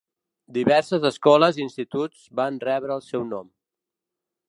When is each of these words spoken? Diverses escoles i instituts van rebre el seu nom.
Diverses 0.55 1.05
escoles 1.09 1.61
i 1.61 1.63
instituts 1.65 2.25
van 2.41 2.61
rebre 2.67 2.99
el 2.99 3.07
seu 3.13 3.31
nom. 3.37 3.57